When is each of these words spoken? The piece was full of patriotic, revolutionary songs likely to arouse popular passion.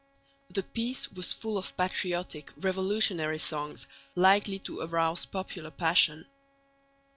The 0.49 0.63
piece 0.63 1.11
was 1.11 1.31
full 1.31 1.59
of 1.59 1.77
patriotic, 1.77 2.51
revolutionary 2.57 3.37
songs 3.37 3.87
likely 4.15 4.57
to 4.57 4.79
arouse 4.79 5.27
popular 5.27 5.69
passion. 5.69 6.25